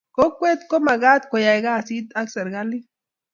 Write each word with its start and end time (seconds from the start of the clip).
Kokwet 0.15 0.59
komakat 0.69 1.21
koyay 1.31 1.59
kasit 1.65 2.07
ak 2.19 2.27
serikalit. 2.33 2.85